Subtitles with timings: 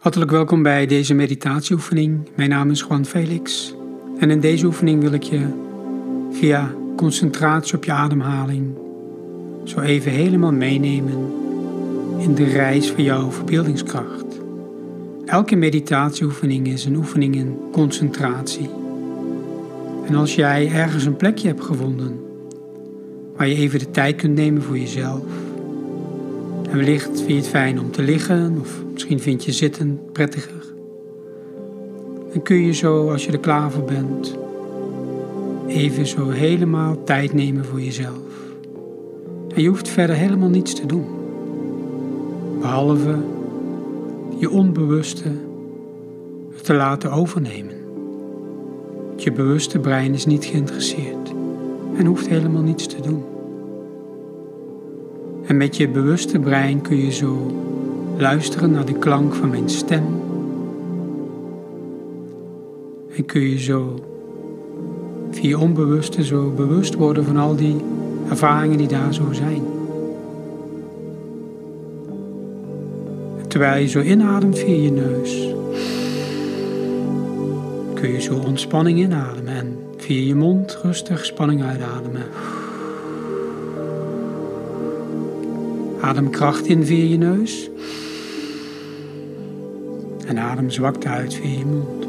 [0.00, 2.28] Hartelijk welkom bij deze meditatieoefening.
[2.34, 3.74] Mijn naam is Juan Felix
[4.18, 5.46] en in deze oefening wil ik je
[6.30, 8.74] via concentratie op je ademhaling
[9.64, 11.32] zo even helemaal meenemen
[12.18, 14.40] in de reis van jouw verbeeldingskracht.
[15.24, 18.70] Elke meditatieoefening is een oefening in concentratie.
[20.06, 22.20] En als jij ergens een plekje hebt gevonden
[23.36, 25.22] waar je even de tijd kunt nemen voor jezelf,
[26.70, 30.64] en wellicht vind je het fijn om te liggen, of misschien vind je zitten prettiger.
[32.32, 34.38] Dan kun je zo, als je er klaar voor bent,
[35.66, 38.18] even zo helemaal tijd nemen voor jezelf.
[39.54, 41.06] En je hoeft verder helemaal niets te doen.
[42.60, 43.14] Behalve
[44.38, 45.30] je onbewuste
[46.62, 47.76] te laten overnemen.
[49.16, 51.32] Je bewuste brein is niet geïnteresseerd
[51.96, 53.29] en hoeft helemaal niets te doen.
[55.50, 57.50] En met je bewuste brein kun je zo
[58.18, 60.04] luisteren naar de klank van mijn stem.
[63.16, 64.04] En kun je zo
[65.30, 67.76] via onbewuste zo bewust worden van al die
[68.28, 69.62] ervaringen die daar zo zijn.
[73.48, 75.54] terwijl je zo inademt via je neus,
[77.94, 82.22] kun je zo ontspanning inademen en via je mond rustig spanning uitademen.
[86.10, 87.70] Adem kracht in via je neus.
[90.26, 92.04] En adem zwakte uit via je mond.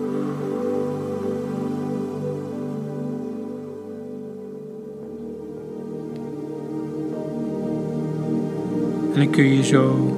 [9.13, 10.17] En dan kun je zo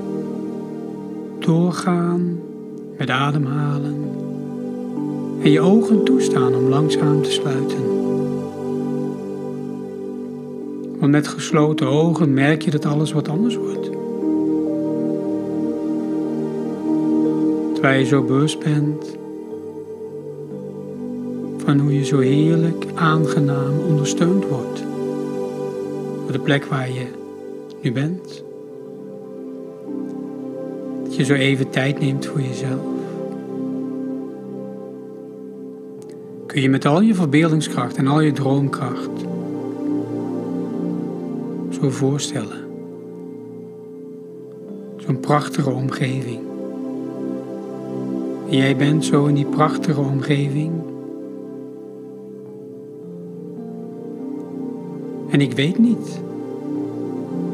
[1.39, 2.39] doorgaan
[2.97, 3.95] met ademhalen
[5.41, 8.12] en je ogen toestaan om langzaam te sluiten.
[11.03, 13.91] Want met gesloten ogen merk je dat alles wat anders wordt.
[17.73, 19.17] Terwijl je zo bewust bent
[21.57, 24.83] van hoe je zo heerlijk, aangenaam ondersteund wordt.
[26.25, 27.05] Op de plek waar je
[27.81, 28.43] nu bent.
[31.03, 32.81] Dat je zo even tijd neemt voor jezelf.
[36.45, 39.31] Kun je met al je verbeeldingskracht en al je droomkracht
[41.91, 42.59] voorstellen.
[44.97, 46.39] Zo'n prachtige omgeving.
[48.49, 50.71] En jij bent zo in die prachtige omgeving.
[55.29, 56.21] En ik weet niet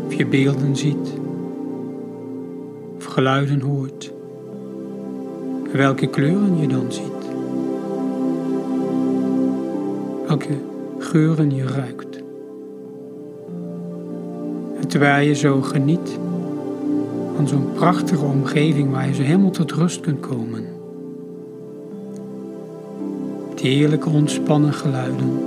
[0.05, 1.13] of je beelden ziet,
[2.97, 4.11] of geluiden hoort,
[5.71, 7.29] welke kleuren je dan ziet,
[10.27, 10.57] welke
[10.97, 12.08] geuren je ruikt
[14.87, 16.19] terwijl je zo geniet
[17.35, 20.65] van zo'n prachtige omgeving waar je zo helemaal tot rust kunt komen.
[23.55, 25.39] Die heerlijke ontspannen geluiden.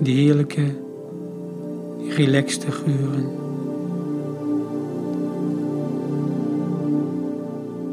[0.00, 0.64] Die heerlijke,
[2.08, 3.30] relaxte geuren.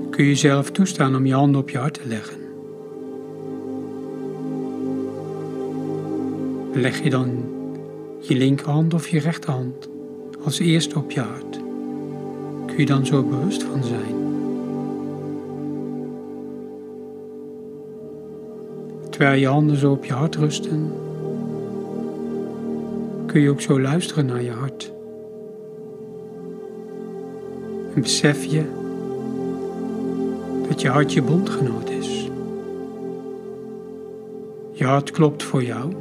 [0.10, 2.38] Kun je jezelf toestaan om je handen op je hart te leggen.
[6.74, 7.55] Leg je dan
[8.28, 9.90] je linkerhand of je rechterhand
[10.44, 11.60] als eerste op je hart.
[12.66, 14.16] Kun je dan zo bewust van zijn.
[19.10, 20.92] Terwijl je handen zo op je hart rusten,
[23.26, 24.94] kun je ook zo luisteren naar je hart.
[27.96, 28.64] En besef je
[30.68, 32.30] dat je hart je bondgenoot is.
[34.72, 35.94] Je hart klopt voor jou.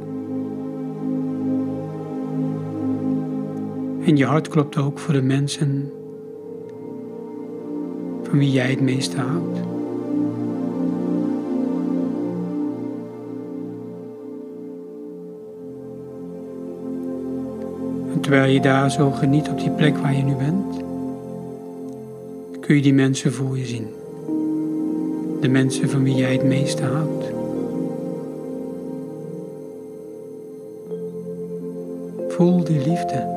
[4.05, 5.91] En je hart klopt ook voor de mensen
[8.23, 9.59] van wie jij het meeste houdt.
[18.13, 20.83] En terwijl je daar zo geniet op die plek waar je nu bent,
[22.59, 23.87] kun je die mensen voor je zien.
[25.41, 27.25] De mensen van wie jij het meeste houdt.
[32.29, 33.34] Voel die liefde.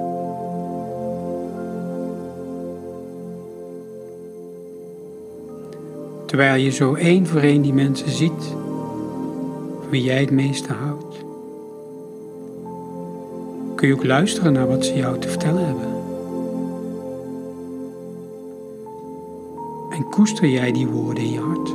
[6.28, 8.54] Terwijl je zo één voor één die mensen ziet
[9.80, 11.16] van wie jij het meeste houdt.
[13.74, 15.88] Kun je ook luisteren naar wat ze jou te vertellen hebben.
[19.90, 21.68] En koester jij die woorden in je hart.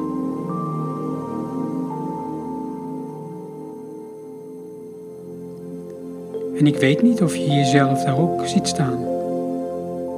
[6.60, 9.06] En ik weet niet of je jezelf daar ook ziet staan.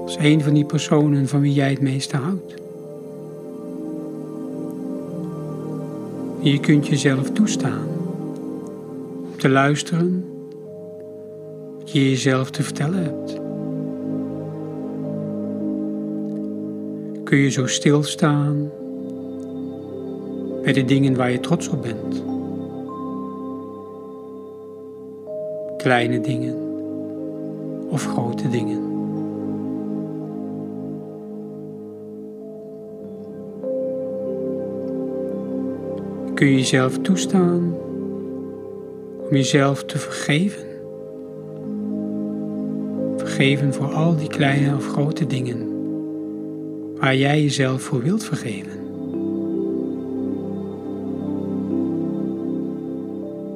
[0.03, 2.64] als een van die personen van wie jij het meeste houdt.
[6.45, 7.87] Je kunt jezelf toestaan
[9.23, 10.25] om te luisteren
[11.79, 13.39] wat je jezelf te vertellen hebt.
[17.23, 18.71] Kun je zo stilstaan
[20.63, 22.23] bij de dingen waar je trots op bent.
[25.77, 26.55] Kleine dingen
[27.89, 28.94] of grote dingen.
[36.35, 37.75] Kun je jezelf toestaan
[39.19, 40.63] om jezelf te vergeven?
[43.17, 45.73] Vergeven voor al die kleine of grote dingen
[46.99, 48.71] waar jij jezelf voor wilt vergeven.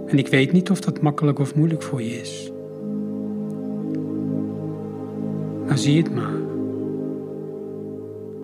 [0.07, 2.51] En ik weet niet of dat makkelijk of moeilijk voor je is.
[5.67, 6.37] Maar zie het maar.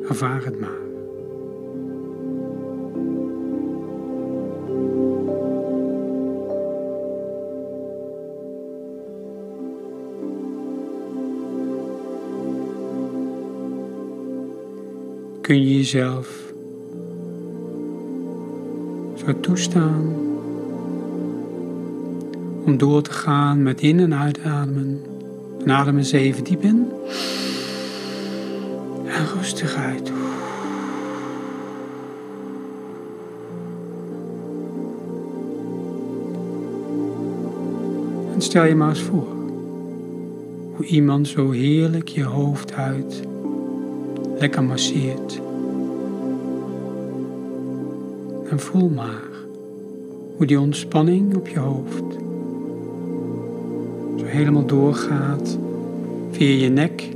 [0.08, 0.85] Ervaar het maar.
[15.46, 16.54] Kun je jezelf
[19.16, 20.14] zo toestaan
[22.66, 25.02] om door te gaan met in- en uitademen.
[25.64, 26.92] En adem eens even diep in.
[29.06, 30.12] En rustig uit.
[38.34, 39.28] En stel je maar eens voor
[40.76, 43.34] hoe iemand zo heerlijk je hoofd uit
[44.46, 45.42] lekker masseert.
[48.50, 49.24] En voel maar
[50.38, 52.04] hoe die ontspanning op je hoofd
[54.16, 55.58] zo helemaal doorgaat
[56.32, 57.10] via je nek.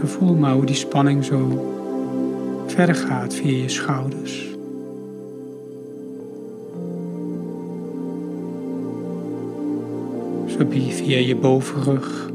[0.00, 1.38] En voel maar hoe die spanning zo
[2.66, 4.52] verder gaat via je schouders.
[10.46, 12.32] Zo via je bovenrug.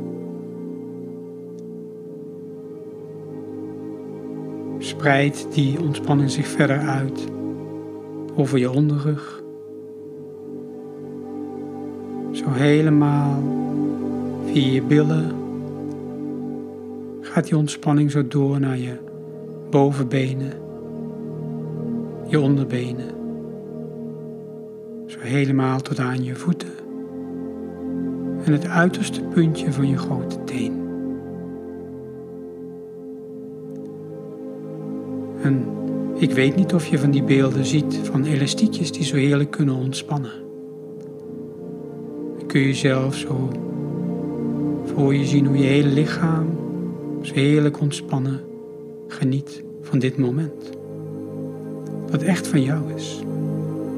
[5.00, 7.28] Spreidt die ontspanning zich verder uit
[8.36, 9.44] over je onderrug.
[12.32, 13.44] Zo helemaal
[14.46, 15.32] via je billen
[17.22, 18.98] gaat die ontspanning zo door naar je
[19.70, 20.54] bovenbenen,
[22.28, 23.10] je onderbenen.
[25.06, 26.74] Zo helemaal tot aan je voeten
[28.44, 30.89] en het uiterste puntje van je grote teen.
[35.42, 35.66] En
[36.16, 39.76] ik weet niet of je van die beelden ziet van elastiekjes die zo heerlijk kunnen
[39.76, 40.32] ontspannen.
[42.38, 43.50] Dan kun je zelf zo
[44.86, 46.48] voor je zien hoe je hele lichaam
[47.22, 48.40] zo heerlijk ontspannen
[49.08, 50.72] geniet van dit moment.
[52.12, 53.20] Dat echt van jou is.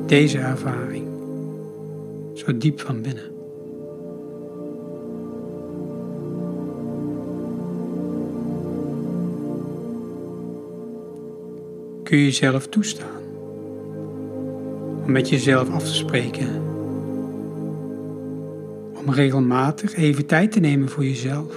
[0.05, 1.05] Deze ervaring.
[2.33, 3.40] Zo diep van binnen.
[12.17, 13.21] Je jezelf toestaan
[15.05, 16.47] om met jezelf af te spreken.
[18.93, 21.55] Om regelmatig even tijd te nemen voor jezelf.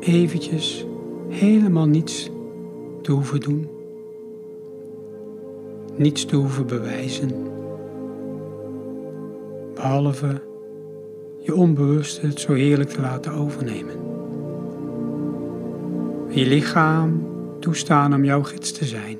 [0.00, 0.86] Eventjes
[1.28, 2.30] helemaal niets
[3.02, 3.68] te hoeven doen.
[5.96, 7.30] Niets te hoeven bewijzen.
[9.74, 10.42] Behalve
[11.38, 13.96] je onbewuste het zo heerlijk te laten overnemen.
[16.28, 17.33] Je lichaam
[17.64, 19.18] toestaan om jouw gids te zijn.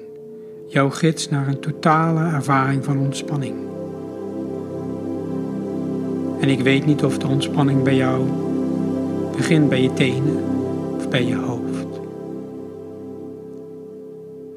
[0.67, 3.55] Jouw gids naar een totale ervaring van ontspanning.
[6.41, 8.27] En ik weet niet of de ontspanning bij jou
[9.37, 10.43] begint bij je tenen
[10.97, 11.87] of bij je hoofd.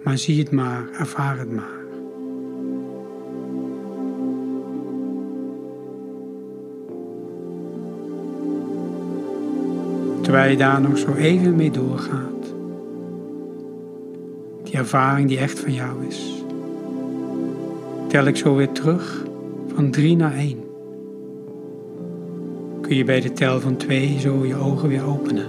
[0.03, 1.85] Maar zie het maar, ervaar het maar.
[10.21, 12.36] Terwijl je daar nog zo even mee doorgaat
[14.77, 16.43] ervaring die echt van jou is.
[18.07, 19.25] Tel ik zo weer terug
[19.75, 20.57] van 3 naar 1.
[22.81, 25.45] Kun je bij de tel van 2 zo je ogen weer openen.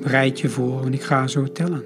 [0.00, 1.84] Bereid je voor en ik ga zo tellen.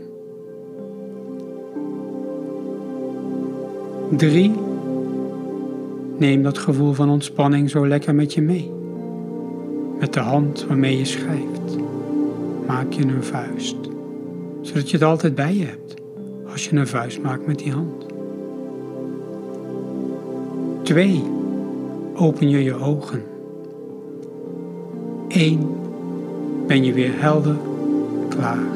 [4.16, 4.52] 3.
[6.19, 8.71] Neem dat gevoel van ontspanning zo lekker met je mee.
[9.99, 11.76] Met de hand waarmee je schrijft,
[12.66, 13.76] maak je een vuist
[14.66, 15.94] zodat je het altijd bij je hebt
[16.50, 18.06] als je een vuist maakt met die hand.
[20.82, 21.23] 2.
[22.14, 23.23] Open je je ogen
[25.28, 25.68] 1
[26.66, 27.56] ben je weer helder,
[28.28, 28.66] klaar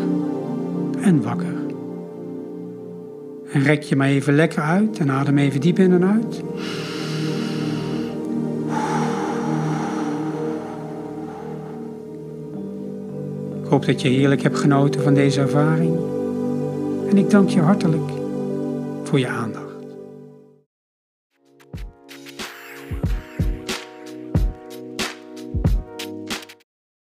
[1.00, 1.54] en wakker.
[3.52, 6.42] En rek je maar even lekker uit en adem even diep in en uit.
[13.70, 15.98] Hoop dat je heerlijk hebt genoten van deze ervaring.
[17.10, 18.10] En ik dank je hartelijk
[19.04, 19.59] voor je aandacht.